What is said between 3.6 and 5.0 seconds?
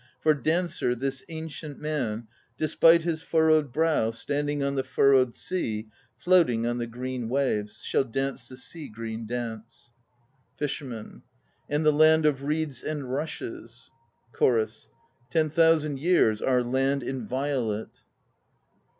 brow Standing on the